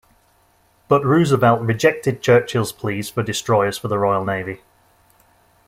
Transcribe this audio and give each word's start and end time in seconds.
But 0.87 1.05
Roosevelt 1.05 1.61
rejected 1.61 2.23
Churchill's 2.23 2.71
pleas 2.71 3.11
for 3.11 3.21
destroyers 3.21 3.77
for 3.77 3.87
the 3.87 3.99
Royal 3.99 4.25
Navy. 4.25 4.61